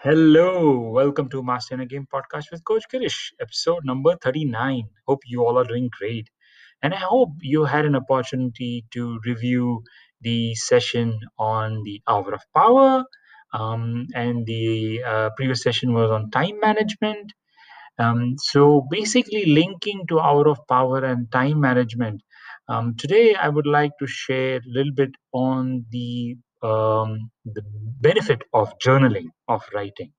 [0.00, 4.88] Hello, welcome to Master in a Game podcast with Coach Kirish, episode number 39.
[5.08, 6.30] Hope you all are doing great.
[6.82, 9.82] And I hope you had an opportunity to review
[10.20, 13.04] the session on the hour of power.
[13.52, 17.32] Um, and the uh, previous session was on time management.
[17.98, 22.22] Um, so, basically, linking to hour of power and time management.
[22.68, 27.62] Um, today, I would like to share a little bit on the um, the
[28.00, 30.12] benefit of journaling, of writing.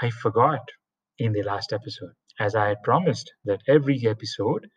[0.00, 0.70] I forgot
[1.18, 4.70] in the last episode, as I had promised that every episode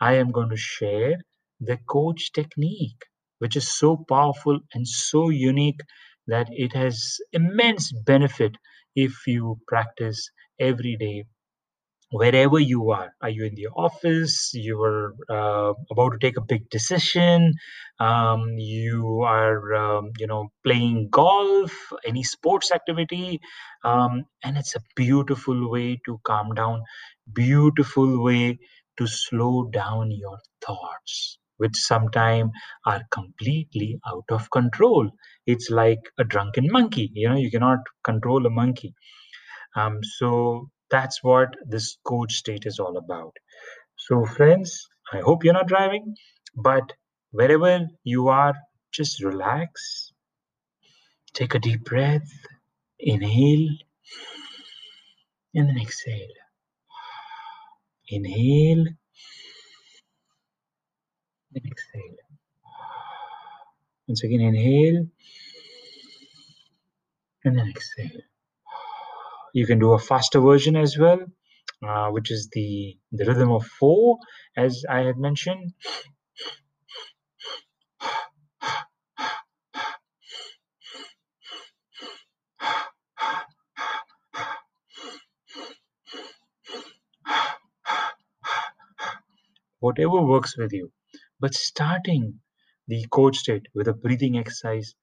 [0.00, 1.16] I am going to share
[1.60, 3.02] the coach technique,
[3.38, 5.80] which is so powerful and so unique
[6.26, 8.56] that it has immense benefit
[8.94, 11.26] if you practice every day
[12.16, 13.10] wherever you are.
[13.22, 14.50] Are you in the office?
[14.54, 17.54] You are uh, about to take a big decision.
[17.98, 21.72] Um, you are um, you know playing golf
[22.04, 23.40] any sports activity.
[23.84, 26.82] Um, and it's a beautiful way to calm down
[27.32, 28.58] beautiful way
[28.98, 32.50] to slow down your thoughts which sometimes
[32.84, 35.10] are completely out of control.
[35.46, 38.94] It's like a drunken monkey you know you cannot control a monkey.
[39.76, 43.36] Um, so that's what this coach state is all about.
[43.96, 46.14] So, friends, I hope you're not driving,
[46.54, 46.92] but
[47.30, 48.54] wherever you are,
[48.92, 50.12] just relax,
[51.34, 52.30] take a deep breath,
[52.98, 53.68] inhale,
[55.54, 56.36] and then exhale.
[58.08, 58.86] Inhale,
[61.54, 62.16] and exhale.
[64.06, 65.06] Once again, inhale,
[67.44, 68.20] and then exhale.
[69.56, 71.18] You can do a faster version as well,
[71.82, 74.18] uh, which is the, the rhythm of four,
[74.54, 75.72] as I had mentioned.
[89.80, 90.92] Whatever works with you.
[91.40, 92.40] But starting
[92.86, 94.94] the coach state with a breathing exercise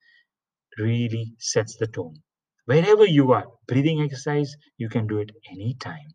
[0.78, 2.22] really sets the tone
[2.66, 6.10] wherever you are breathing exercise you can do it anytime.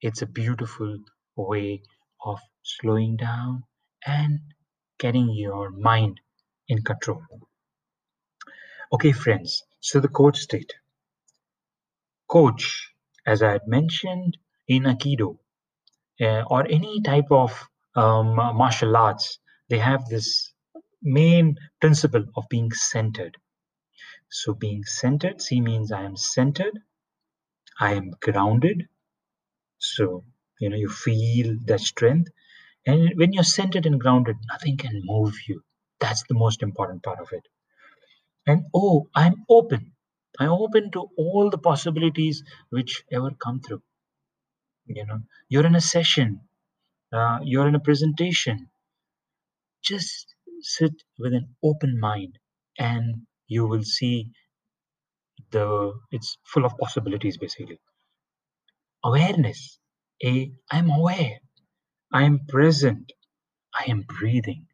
[0.00, 0.98] It's a beautiful
[1.36, 1.82] way
[2.24, 3.64] of slowing down
[4.06, 4.40] and
[4.98, 6.20] getting your mind
[6.68, 7.22] in control.
[8.92, 10.72] Okay friends so the coach state.
[12.28, 12.90] Coach
[13.26, 14.36] as i had mentioned
[14.68, 15.38] in aikido
[16.20, 17.52] uh, or any type of
[17.96, 19.38] um, martial arts
[19.70, 20.52] they have this
[21.02, 23.36] main principle of being centered
[24.34, 26.80] so being centered, C means I am centered,
[27.78, 28.88] I am grounded.
[29.78, 30.24] So,
[30.60, 32.30] you know, you feel that strength.
[32.86, 35.62] And when you're centered and grounded, nothing can move you.
[36.00, 37.46] That's the most important part of it.
[38.46, 39.92] And oh, I'm open.
[40.40, 43.82] I'm open to all the possibilities which ever come through.
[44.86, 45.20] You know,
[45.50, 46.40] you're in a session,
[47.12, 48.70] uh, you're in a presentation.
[49.82, 52.40] Just sit with an open mind
[52.76, 53.24] and
[53.56, 54.16] you will see
[55.52, 57.80] the it's full of possibilities basically.
[59.04, 59.78] Awareness.
[60.24, 61.38] A i'm aware.
[62.12, 63.12] I am present.
[63.74, 64.68] I am breathing.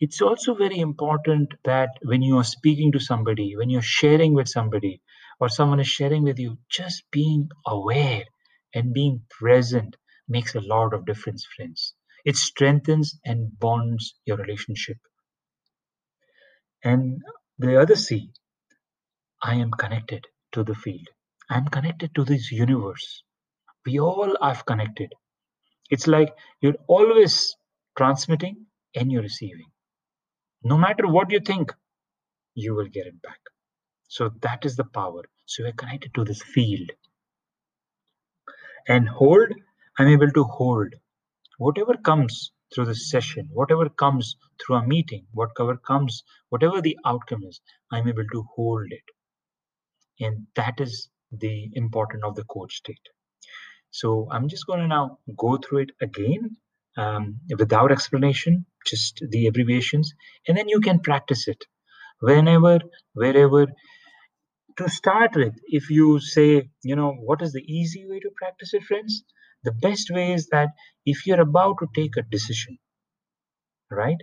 [0.00, 4.48] It's also very important that when you are speaking to somebody when you're sharing with
[4.48, 5.02] somebody
[5.40, 8.24] or someone is sharing with you just being aware
[8.74, 9.96] and being present
[10.28, 11.94] makes a lot of difference friends.
[12.24, 14.98] It strengthens and bonds your relationship.
[16.84, 17.22] And
[17.62, 18.30] the other C,
[19.42, 21.08] I am connected to the field.
[21.50, 23.22] I am connected to this universe.
[23.86, 25.12] We all are connected.
[25.90, 27.56] It's like you're always
[27.96, 29.66] transmitting and you're receiving.
[30.64, 31.72] No matter what you think,
[32.54, 33.40] you will get it back.
[34.08, 35.22] So that is the power.
[35.46, 36.90] So we're connected to this field.
[38.88, 39.48] And hold,
[39.98, 40.94] I'm able to hold
[41.58, 47.44] whatever comes through the session, whatever comes through a meeting, whatever comes, whatever the outcome
[47.44, 47.60] is,
[47.92, 49.04] I'm able to hold it.
[50.20, 53.08] And that is the important of the coach state.
[53.90, 56.56] So I'm just going to now go through it again
[56.96, 60.12] um, without explanation, just the abbreviations,
[60.48, 61.64] and then you can practice it
[62.20, 62.80] whenever,
[63.14, 63.66] wherever.
[64.78, 68.74] To start with, if you say, you know, what is the easy way to practice
[68.74, 69.24] it, friends?
[69.64, 70.70] The best way is that
[71.06, 72.78] if you're about to take a decision
[73.90, 74.22] right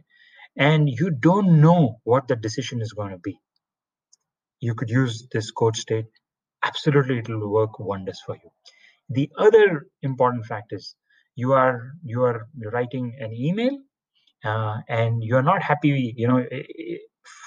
[0.57, 3.37] and you don't know what the decision is going to be
[4.61, 6.05] you could use this coach state
[6.65, 8.51] absolutely it will work wonders for you
[9.09, 10.95] the other important fact is
[11.35, 13.77] you are you are writing an email
[14.45, 16.45] uh, and you're not happy you know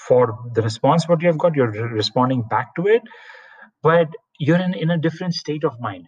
[0.09, 1.71] for the response what you have got you're
[2.03, 3.03] responding back to it
[3.83, 6.07] but you're in, in a different state of mind.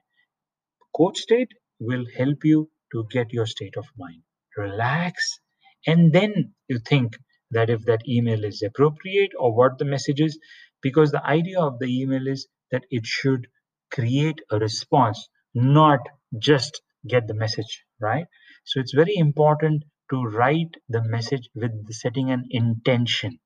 [0.97, 1.49] Coach state
[1.81, 4.23] will help you to get your state of mind.
[4.57, 5.41] Relax,
[5.87, 7.17] and then you think
[7.51, 10.39] that if that email is appropriate or what the message is,
[10.83, 13.47] because the idea of the email is that it should
[13.93, 16.01] create a response, not
[16.39, 18.27] just get the message, right?
[18.65, 23.39] So it's very important to write the message with setting an intention.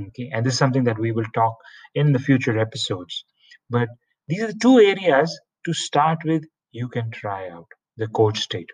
[0.00, 1.54] Okay, and this is something that we will talk
[1.94, 3.24] in the future episodes.
[3.70, 3.88] But
[4.26, 6.42] these are the two areas to start with,
[6.74, 8.70] you can try out the coach state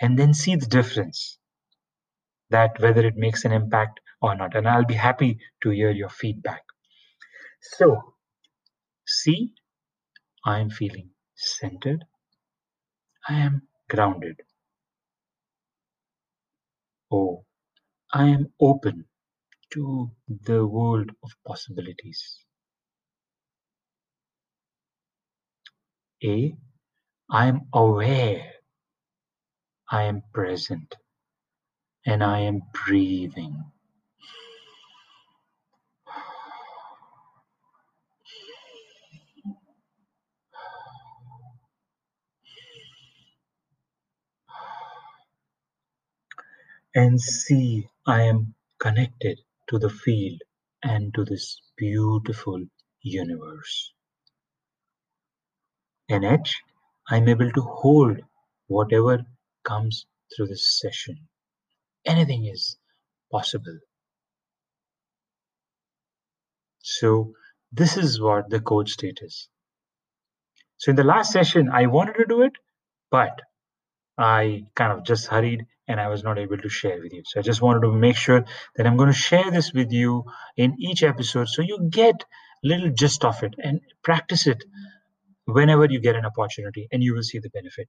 [0.00, 1.38] and then see the difference
[2.50, 4.54] that whether it makes an impact or not.
[4.54, 6.62] And I'll be happy to hear your feedback.
[7.78, 8.14] So,
[9.06, 9.54] see,
[10.44, 12.04] I am feeling centered.
[13.28, 14.40] I am grounded.
[17.12, 17.44] Oh,
[18.14, 19.06] I am open
[19.72, 22.38] to the world of possibilities.
[26.24, 26.56] A,
[27.32, 28.52] I am aware.
[29.90, 30.96] I am present.
[32.06, 33.64] And I am breathing.
[46.94, 50.42] and see I am connected to the field
[50.82, 52.64] and to this beautiful
[53.02, 53.92] universe.
[56.08, 56.62] And H,
[57.08, 58.20] I'm able to hold
[58.66, 59.24] whatever
[59.64, 61.28] comes through this session.
[62.06, 62.76] Anything is
[63.30, 63.78] possible.
[66.80, 67.34] So,
[67.70, 69.48] this is what the coach state is.
[70.78, 72.52] So, in the last session, I wanted to do it,
[73.10, 73.40] but
[74.18, 77.22] I kind of just hurried and I was not able to share with you.
[77.24, 78.44] So I just wanted to make sure
[78.76, 80.24] that I'm going to share this with you
[80.56, 82.24] in each episode so you get
[82.62, 84.62] little gist of it and practice it
[85.46, 87.88] whenever you get an opportunity and you will see the benefit.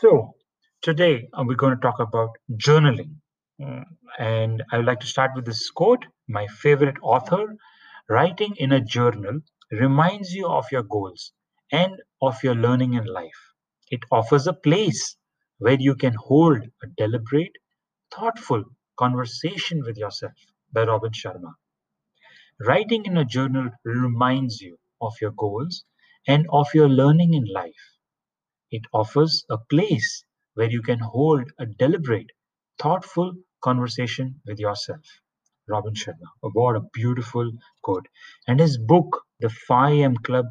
[0.00, 0.34] So
[0.82, 3.16] today uh, we're going to talk about journaling.
[3.64, 3.84] Uh,
[4.18, 6.04] and I would like to start with this quote.
[6.28, 7.56] My favorite author
[8.08, 9.40] writing in a journal
[9.70, 11.32] reminds you of your goals
[11.70, 13.52] and of your learning in life
[13.92, 15.16] it offers a place
[15.58, 17.52] where you can hold a deliberate,
[18.10, 18.64] thoughtful
[18.96, 20.32] conversation with yourself
[20.72, 21.52] by Robin Sharma.
[22.60, 25.84] Writing in a journal reminds you of your goals
[26.28, 27.98] and of your learning in life.
[28.70, 30.24] It offers a place
[30.54, 32.30] where you can hold a deliberate,
[32.78, 35.02] thoughtful conversation with yourself.
[35.68, 36.28] Robin Sharma.
[36.40, 37.50] What a beautiful
[37.82, 38.08] quote.
[38.48, 40.46] And his book, The 5 am Club,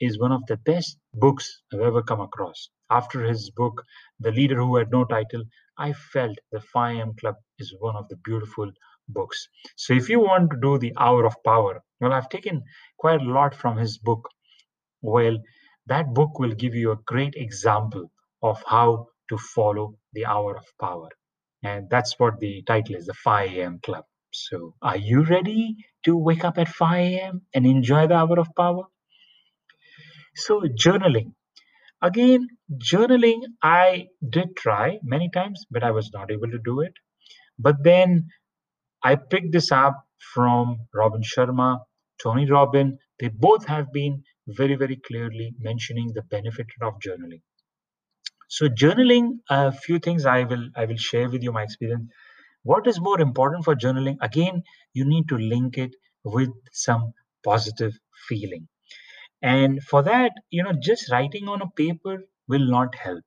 [0.00, 2.70] is one of the best books I've ever come across.
[2.90, 3.84] After his book,
[4.20, 5.44] The Leader Who Had No Title,
[5.78, 8.72] I felt the 5am Club is one of the beautiful
[9.08, 9.48] books.
[9.76, 12.64] So if you want to do the Hour of Power, well, I've taken
[12.98, 14.28] quite a lot from his book.
[15.04, 15.38] Well,
[15.88, 18.12] that book will give you a great example
[18.42, 21.10] of how to follow the Hour of Power.
[21.64, 23.80] And that's what the title is, the 5 a.m.
[23.84, 24.06] Club.
[24.32, 27.42] So are you ready to wake up at 5 a.m.
[27.54, 28.84] and enjoy the Hour of Power?
[30.36, 31.34] So, journaling.
[32.02, 36.94] Again, journaling, I did try many times, but I was not able to do it.
[37.58, 38.28] But then
[39.02, 39.96] I picked this up
[40.34, 41.80] from Robin Sharma,
[42.22, 42.98] Tony Robbins.
[43.20, 47.42] They both have been very, very clearly mentioning the benefit of journaling.
[48.48, 52.10] So journaling, a few things I will I will share with you my experience.
[52.62, 54.16] What is more important for journaling?
[54.22, 54.62] Again,
[54.94, 57.12] you need to link it with some
[57.44, 57.92] positive
[58.28, 58.68] feeling.
[59.42, 63.22] And for that, you know, just writing on a paper will not help.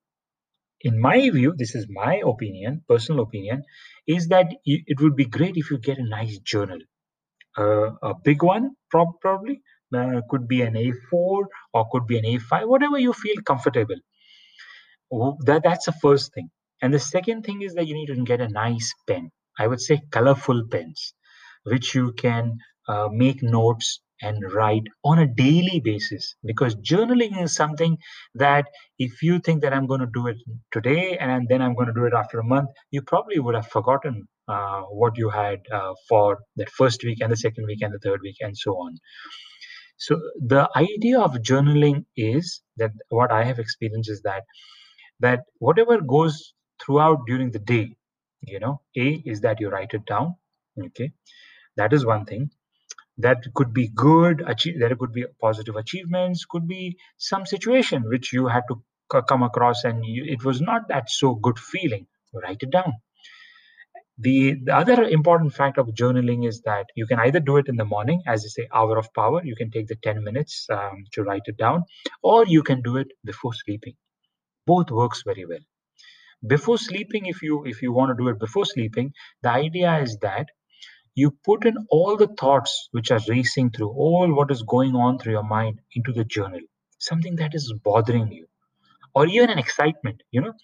[0.82, 3.64] In my view, this is my opinion, personal opinion,
[4.06, 6.78] is that it would be great if you get a nice journal.
[7.58, 9.62] Uh, a big one, probably,
[9.96, 13.96] uh, could be an A4 or could be an A5, whatever you feel comfortable.
[15.46, 16.50] That, that's the first thing.
[16.82, 19.30] And the second thing is that you need to get a nice pen.
[19.58, 21.14] I would say colorful pens,
[21.64, 27.54] which you can uh, make notes and write on a daily basis because journaling is
[27.54, 27.96] something
[28.34, 28.66] that
[28.98, 30.36] if you think that i'm going to do it
[30.72, 33.68] today and then i'm going to do it after a month you probably would have
[33.68, 37.94] forgotten uh, what you had uh, for that first week and the second week and
[37.94, 38.96] the third week and so on
[39.98, 40.20] so
[40.54, 44.44] the idea of journaling is that what i have experienced is that
[45.20, 47.86] that whatever goes throughout during the day
[48.42, 50.34] you know a is that you write it down
[50.86, 51.12] okay?
[51.76, 52.50] That is one thing.
[53.18, 58.32] That could be good achieve there could be positive achievements could be some situation which
[58.32, 58.82] you had to
[59.28, 62.06] come across and you, it was not that so good feeling.
[62.34, 62.94] Write it down
[64.18, 67.76] the, the other important fact of journaling is that you can either do it in
[67.76, 71.04] the morning as you say hour of power you can take the 10 minutes um,
[71.12, 71.84] to write it down
[72.22, 73.94] or you can do it before sleeping.
[74.66, 75.60] Both works very well.
[76.46, 80.18] Before sleeping if you if you want to do it before sleeping the idea is
[80.22, 80.48] that
[81.14, 85.18] you put in all the thoughts which are racing through all what is going on
[85.18, 86.60] through your mind into the journal
[86.98, 88.46] something that is bothering you
[89.14, 90.54] or even an excitement you know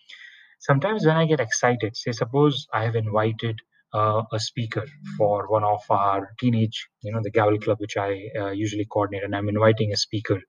[0.69, 3.57] sometimes when i get excited say suppose i have invited
[4.01, 4.85] uh, a speaker
[5.19, 9.25] for one of our teenage you know the gavel club which i uh, usually coordinate
[9.25, 10.41] and i'm inviting a speaker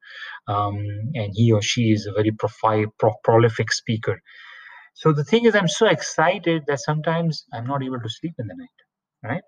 [0.48, 0.78] um,
[1.16, 4.22] and he or she is a very profi- pro- prolific speaker.
[4.96, 8.48] So the thing is i'm so excited that sometimes i'm not able to sleep in
[8.48, 8.80] the night
[9.30, 9.44] right?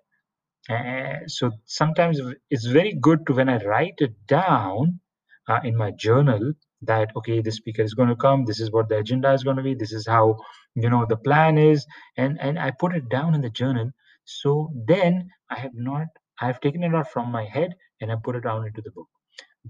[0.70, 2.20] Uh, so sometimes
[2.50, 5.00] it's very good to when i write it down
[5.48, 8.88] uh, in my journal that okay the speaker is going to come this is what
[8.88, 10.36] the agenda is going to be this is how
[10.74, 13.90] you know the plan is and and i put it down in the journal.
[14.24, 16.06] So then i have not
[16.40, 18.90] i have taken it out from my head and i put it down into the
[18.92, 19.08] book.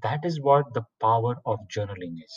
[0.02, 2.34] That is what the power of journaling is.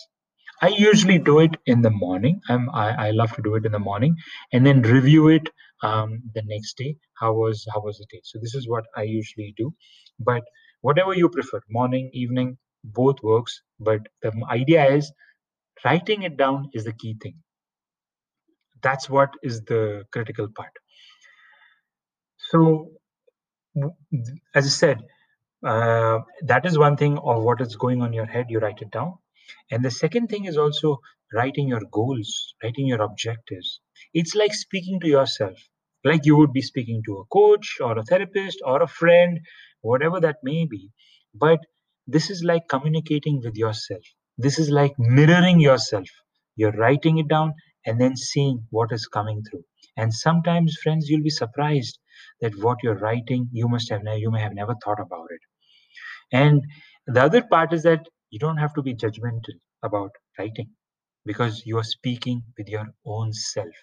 [0.61, 2.41] I usually do it in the morning.
[2.49, 4.15] I'm, I, I love to do it in the morning
[4.53, 5.49] and then review it
[5.83, 6.97] um, the next day.
[7.19, 8.21] How was how was the day?
[8.25, 9.73] So this is what i usually do.
[10.19, 10.43] But
[10.81, 15.11] whatever you prefer morning evening both works but the idea is
[15.85, 17.35] writing it down is the key thing.
[18.81, 20.71] That's what is the critical part.
[22.49, 22.91] So
[24.55, 24.99] as i said
[25.65, 28.91] uh, that is one thing of what is going on your head you write it
[28.91, 29.13] down.
[29.71, 30.99] And the second thing is also
[31.33, 33.79] writing your goals writing your objectives.
[34.13, 35.57] It's like speaking to yourself
[36.03, 39.39] like you would be speaking to a coach or a therapist or a friend
[39.81, 40.89] whatever that may be.
[41.33, 41.59] But
[42.11, 44.03] this is like communicating with yourself.
[44.37, 46.07] This is like mirroring yourself.
[46.55, 47.53] You're writing it down
[47.85, 49.63] and then seeing what is coming through.
[49.97, 51.99] And sometimes friends you'll be surprised
[52.41, 55.41] that what you're writing you must have never you may have never thought about it.
[56.33, 56.65] And
[57.07, 60.71] the other part is that you don't have to be judgmental about writing
[61.25, 63.73] because you are speaking with your own self.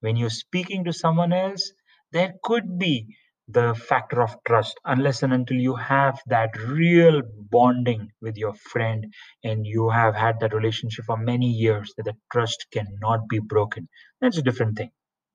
[0.00, 1.72] When you're speaking to someone else
[2.12, 3.16] there could be
[3.48, 9.12] the factor of trust unless and until you have that real bonding with your friend
[9.44, 13.88] and you have had that relationship for many years that the trust cannot be broken.
[14.20, 14.90] That's a different thing.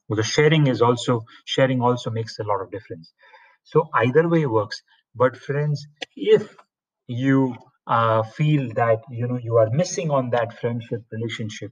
[0.09, 3.13] Because sharing is also sharing also makes a lot of difference.
[3.63, 4.81] So either way works.
[5.15, 5.85] But friends
[6.15, 6.55] if
[7.07, 7.55] you
[7.87, 11.71] uh, feel that you know you are missing on that friendship relationship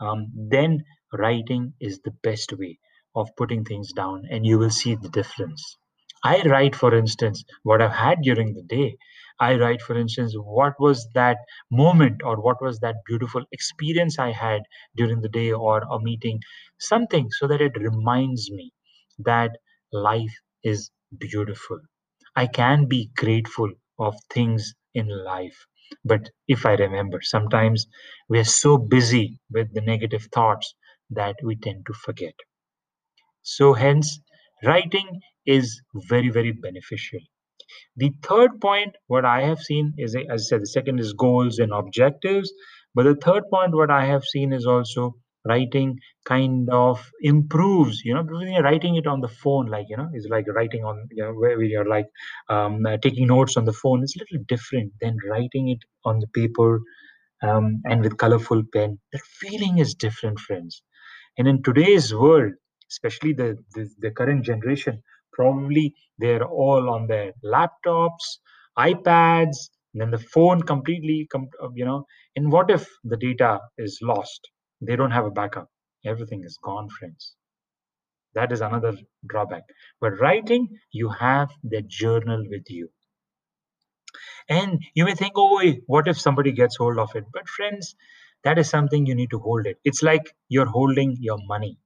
[0.00, 2.78] um, then writing is the best way
[3.14, 5.76] of putting things down and you will see the difference.
[6.24, 8.96] I write for instance what i've had during the day.
[9.38, 11.38] I write for instance what was that
[11.70, 14.62] moment or what was that beautiful experience i had
[14.96, 16.40] during the day or a meeting
[16.78, 18.72] something so that it reminds me
[19.18, 19.56] that
[19.92, 21.80] life is beautiful.
[22.36, 25.66] I can be grateful of things in life
[26.04, 27.86] but if i remember sometimes
[28.28, 30.74] we are so busy with the negative thoughts
[31.10, 32.34] that we tend to forget
[33.44, 34.20] so hence
[34.64, 37.20] writing is very very beneficial.
[37.96, 41.58] The third point what i have seen is as i said the second is goals
[41.58, 42.52] and objectives.
[42.94, 48.14] But the third point what i have seen is also writing kind of improves you
[48.14, 51.06] know when you're writing it on the phone like you know it's like writing on
[51.10, 52.06] you know where you're like
[52.48, 56.20] um, uh, taking notes on the phone it's a little different than writing it on
[56.20, 56.80] the paper
[57.42, 58.98] um, and with colorful pen.
[59.12, 60.82] That feeling is different friends.
[61.38, 62.54] And in today's world,
[62.94, 68.26] especially the, the, the current generation, probably they're all on their laptops,
[68.78, 69.58] iPads,
[69.94, 72.04] and then the phone completely, uh, you know.
[72.36, 74.48] And what if the data is lost?
[74.80, 75.68] They don't have a backup.
[76.04, 77.34] Everything is gone, friends.
[78.34, 78.94] That is another
[79.26, 79.64] drawback.
[80.00, 82.90] But writing, you have the journal with you.
[84.48, 87.24] And you may think, oh, what if somebody gets hold of it?
[87.32, 87.94] But friends,
[88.44, 89.78] that is something you need to hold it.
[89.84, 91.78] It's like you're holding your money.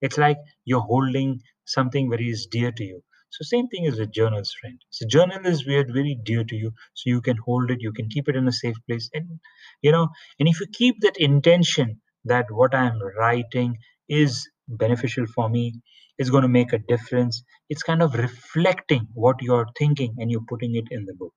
[0.00, 3.02] It's like you're holding something very is dear to you.
[3.30, 4.80] So same thing is with journals, friend.
[4.90, 6.72] So journal is very, very dear to you.
[6.94, 9.08] So you can hold it, you can keep it in a safe place.
[9.14, 9.40] And
[9.82, 13.78] you know, and if you keep that intention that what I'm writing
[14.08, 15.80] is beneficial for me,
[16.18, 17.42] is going to make a difference.
[17.68, 21.32] It's kind of reflecting what you're thinking and you're putting it in the book.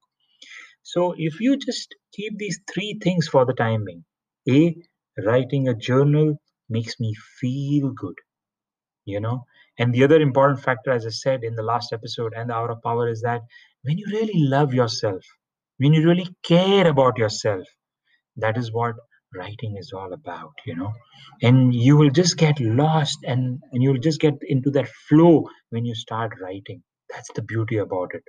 [0.84, 4.06] So if you just keep these three things for the time being,
[4.50, 4.76] A,
[5.24, 6.38] writing a journal
[6.70, 8.16] makes me feel good,
[9.06, 9.46] you know.
[9.80, 12.72] And the other important factor, as I said in the last episode and the hour
[12.72, 13.42] of power, is that
[13.84, 15.24] when you really love yourself,
[15.78, 17.68] when you really care about yourself,
[18.38, 18.96] that is what
[19.34, 20.92] writing is all about you know?
[21.42, 25.86] And you will just get lost and and you'll just get into that flow when
[25.86, 26.84] you start writing.
[27.10, 28.24] That's the beauty about it.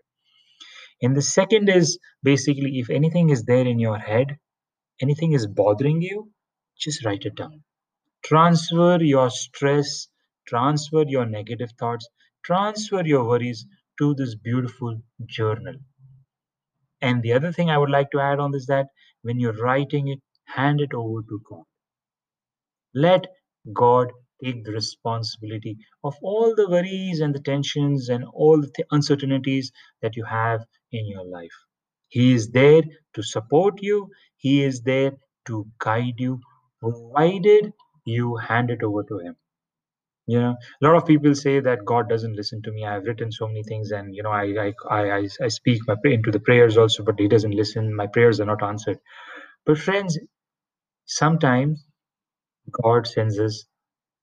[1.03, 4.37] And the second is basically if anything is there in your head
[5.01, 6.31] anything is bothering you
[6.79, 7.63] just write it down.
[8.25, 10.09] Transfer your stress
[10.47, 12.09] transfer your negative thoughts
[12.45, 13.67] transfer your worries
[13.99, 15.75] to this beautiful journal
[17.03, 18.89] and the other thing I would like to add on is that
[19.23, 21.65] when you're writing it, hand it over to God.
[22.95, 23.27] Let
[23.73, 29.73] God take the responsibility of all the worries and the tensions and all the uncertainties
[30.03, 31.55] that you have in your life.
[32.09, 32.83] He is there
[33.15, 35.13] to support you, He is there
[35.47, 36.41] to guide you,
[36.81, 37.73] provided
[38.07, 39.37] you hand it over to Him
[40.27, 42.85] you know a lot of people say that god doesn't listen to me.
[42.85, 46.31] I've written so many things and you know i i i, I, speak my into
[46.33, 47.95] the prayers also but he doesn't listen.
[47.95, 48.99] My prayers are not answered.
[49.67, 50.19] But friends
[51.07, 51.85] sometimes
[52.83, 53.67] god sends us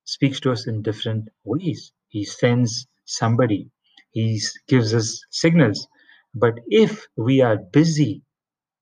[0.05, 1.93] speaks to us in different ways.
[2.09, 3.71] He sends somebody.
[4.11, 5.87] He gives us signals.
[6.35, 8.23] But if we are busy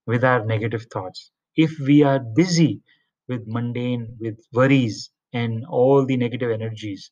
[0.08, 2.82] with our negative thoughts if we are busy
[3.30, 7.12] with mundane with worries and all the negative energies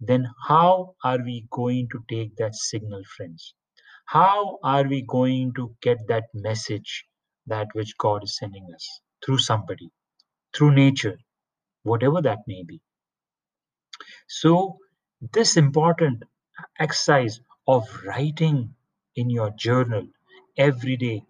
[0.00, 3.54] then how are we going to take that signal, friends?
[4.06, 7.06] How are we going to get that message
[7.46, 9.90] that which God is sending us through somebody,
[10.54, 11.18] through nature,
[11.82, 12.80] whatever that may be?
[14.28, 14.78] So,
[15.20, 16.22] this important
[16.78, 18.74] exercise of writing
[19.16, 20.06] in your journal
[20.56, 21.24] every day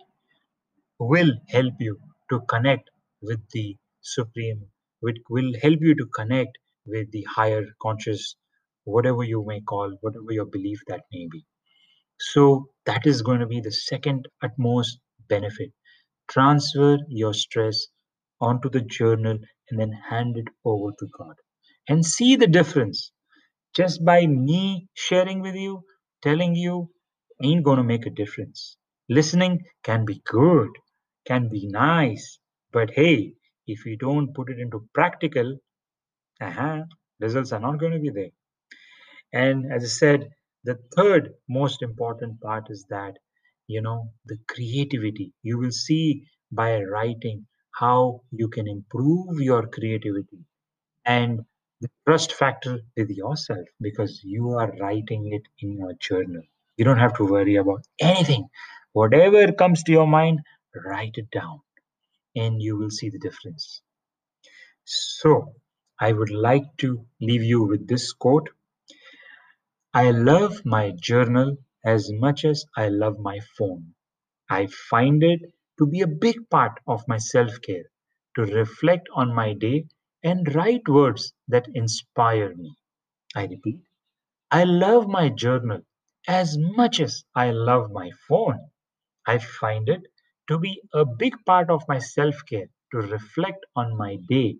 [1.01, 1.99] will help you
[2.31, 4.69] to connect with the Supreme,
[5.01, 8.37] which will help you to connect with the higher conscious,
[8.85, 11.45] whatever you may call, whatever your belief that may be.
[12.21, 15.73] So that is going to be the second utmost benefit.
[16.29, 17.89] Transfer your stress
[18.41, 19.39] onto the journal
[19.71, 21.35] and then hand it over to God
[21.89, 23.13] and see the difference
[23.75, 25.83] just by me sharing with you,
[26.23, 26.91] telling you,
[27.43, 28.77] ain't gonna make a difference.
[29.09, 30.71] Listening can be good,
[31.27, 32.39] can be nice,
[32.73, 33.35] but hey,
[33.71, 35.59] if you don't put it into practical,
[36.41, 36.85] uh-huh,
[37.21, 38.31] results are not going to be there.
[39.33, 40.31] And as I said,
[40.63, 43.19] the third most important part is that,
[43.67, 45.33] you know, the creativity.
[45.43, 50.45] You will see by writing how you can improve your creativity
[51.05, 51.45] and
[51.81, 56.43] the trust factor with yourself because you are writing it in your journal.
[56.77, 58.49] You don't have to worry about anything.
[58.93, 60.41] Whatever comes to your mind,
[60.87, 61.61] write it down
[62.37, 63.83] and you will see the difference.
[64.85, 65.55] So,
[65.99, 68.51] I would like to leave you with this quote
[69.95, 73.95] I love my journal as much as I love my phone.
[74.51, 75.41] I find it
[75.79, 77.85] to be a big part of my self care,
[78.37, 79.87] to reflect on my day
[80.23, 82.75] and write words that inspire me.
[83.37, 83.81] I repeat,
[84.51, 85.83] I love my journal
[86.29, 88.71] as much as I love my phone.
[89.27, 90.03] I find it
[90.51, 94.57] to be a big part of my self care to reflect on my day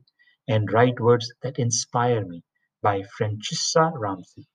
[0.49, 2.43] and write words that inspire me
[2.83, 4.47] by Franchesca Ramsey.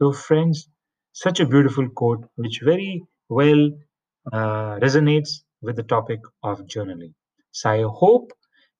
[0.00, 0.68] So, friends,
[1.12, 3.70] such a beautiful quote which very well
[4.32, 5.30] uh, resonates
[5.62, 7.14] with the topic of journaling.
[7.52, 8.32] So, I hope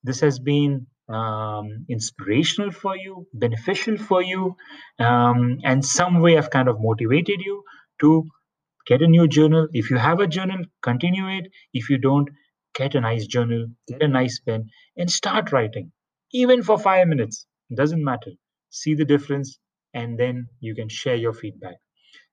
[0.03, 4.55] this has been um, inspirational for you, beneficial for you,
[4.99, 7.63] um, and some way I've kind of motivated you
[8.01, 8.23] to
[8.85, 9.67] get a new journal.
[9.73, 11.51] If you have a journal, continue it.
[11.73, 12.29] If you don't,
[12.73, 15.91] get a nice journal, get a nice pen, and start writing,
[16.33, 17.45] even for five minutes.
[17.75, 18.31] Doesn't matter.
[18.69, 19.59] See the difference,
[19.93, 21.75] and then you can share your feedback.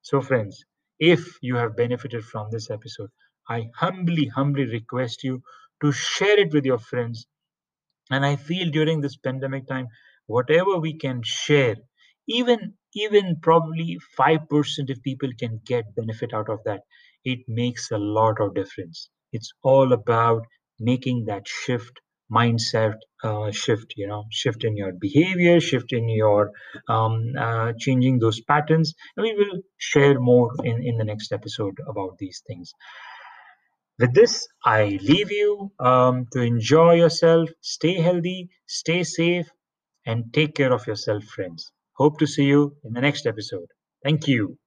[0.03, 0.65] So, friends,
[0.99, 3.11] if you have benefited from this episode,
[3.49, 5.43] I humbly, humbly request you
[5.83, 7.27] to share it with your friends
[8.11, 9.87] and i feel during this pandemic time
[10.27, 11.77] whatever we can share
[12.41, 16.83] even even probably 5% if people can get benefit out of that.
[17.25, 19.09] It makes a lot of difference.
[19.33, 20.43] It's all about
[20.81, 22.01] making that shift
[22.33, 26.51] mindset uh, shift you know shift in your behavior shift in your
[26.89, 28.95] um, uh, changing those patterns.
[29.17, 32.73] And we will share more in in the next episode about these things.
[33.99, 39.51] With this, I leave you um, to enjoy yourself, stay healthy, stay safe,
[40.07, 41.73] and take care of yourself, friends.
[41.95, 43.69] Hope to see you in the next episode.
[44.05, 44.59] Thank you.